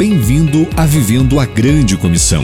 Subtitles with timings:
[0.00, 2.42] Bem-vindo a Vivendo a Grande Comissão.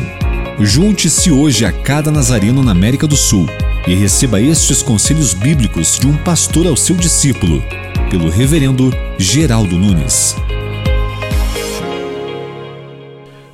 [0.61, 3.47] Junte-se hoje a cada nazareno na América do Sul
[3.89, 7.63] e receba estes conselhos bíblicos de um pastor ao seu discípulo,
[8.11, 10.37] pelo Reverendo Geraldo Nunes.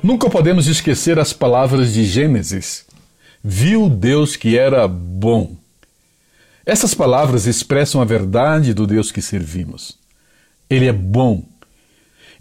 [0.03, 2.85] Nunca podemos esquecer as palavras de Gênesis.
[3.41, 5.55] Viu Deus que era bom.
[6.65, 9.97] Essas palavras expressam a verdade do Deus que servimos.
[10.69, 11.41] Ele é bom.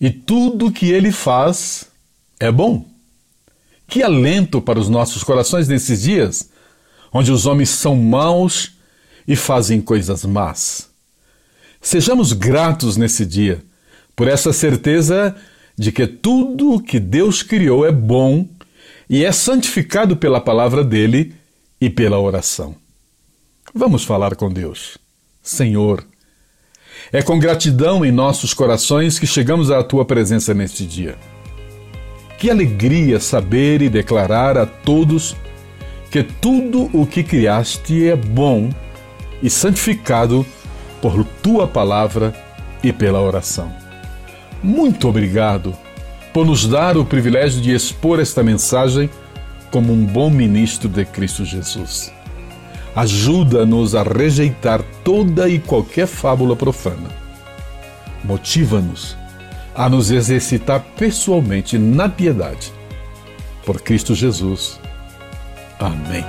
[0.03, 1.87] E tudo que ele faz
[2.41, 2.85] é bom.
[3.87, 6.51] Que alento para os nossos corações nesses dias,
[7.13, 8.73] onde os homens são maus
[9.29, 10.91] e fazem coisas más.
[11.81, 13.63] Sejamos gratos nesse dia
[14.17, 15.37] por essa certeza
[15.79, 18.49] de que tudo o que Deus criou é bom
[19.09, 21.33] e é santificado pela palavra dele
[21.81, 22.75] e pela oração.
[23.73, 24.99] Vamos falar com Deus.
[25.41, 26.05] Senhor,
[27.11, 31.17] é com gratidão em nossos corações que chegamos à tua presença neste dia.
[32.39, 35.35] Que alegria saber e declarar a todos
[36.11, 38.71] que tudo o que criaste é bom
[39.43, 40.45] e santificado
[41.01, 42.35] por tua palavra
[42.83, 43.73] e pela oração.
[44.63, 45.75] Muito obrigado
[46.33, 49.09] por nos dar o privilégio de expor esta mensagem
[49.71, 52.13] como um bom ministro de Cristo Jesus.
[52.95, 57.11] Ajuda-nos a rejeitar toda e qualquer fábula profana.
[58.23, 59.17] Motiva-nos
[59.75, 62.73] a nos exercitar pessoalmente na piedade.
[63.65, 64.79] Por Cristo Jesus.
[65.79, 66.25] Amém.